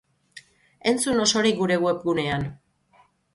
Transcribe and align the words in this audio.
Entzun 0.91 1.21
osorik 1.25 1.59
gure 1.59 1.77
webgunean. 1.85 2.49